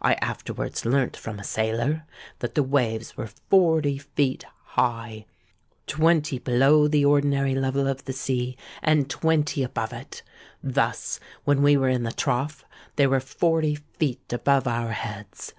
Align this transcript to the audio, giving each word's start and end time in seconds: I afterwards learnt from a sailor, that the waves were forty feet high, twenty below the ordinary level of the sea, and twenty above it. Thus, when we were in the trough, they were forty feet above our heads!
I 0.00 0.14
afterwards 0.22 0.86
learnt 0.86 1.14
from 1.14 1.38
a 1.38 1.44
sailor, 1.44 2.06
that 2.38 2.54
the 2.54 2.62
waves 2.62 3.18
were 3.18 3.26
forty 3.50 3.98
feet 3.98 4.46
high, 4.62 5.26
twenty 5.86 6.38
below 6.38 6.88
the 6.88 7.04
ordinary 7.04 7.54
level 7.54 7.86
of 7.86 8.06
the 8.06 8.14
sea, 8.14 8.56
and 8.82 9.10
twenty 9.10 9.62
above 9.62 9.92
it. 9.92 10.22
Thus, 10.62 11.20
when 11.44 11.60
we 11.60 11.76
were 11.76 11.90
in 11.90 12.04
the 12.04 12.12
trough, 12.12 12.64
they 12.96 13.06
were 13.06 13.20
forty 13.20 13.74
feet 13.74 14.32
above 14.32 14.66
our 14.66 14.92
heads! 14.92 15.52